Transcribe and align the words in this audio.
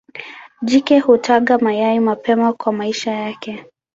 Jike 0.61 0.99
hutaga 0.99 1.57
mayai 1.57 1.99
mapema 1.99 2.53
kwa 2.53 2.73
maisha 2.73 3.11
yake. 3.11 3.65